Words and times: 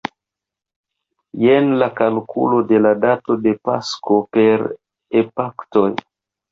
Jen 1.43 1.69
la 1.83 1.91
kalkulo 2.01 2.63
de 2.73 2.81
la 2.87 2.95
dato 3.05 3.39
de 3.47 3.55
Pasko 3.71 4.19
per 4.39 4.69
epaktoj. 5.25 5.89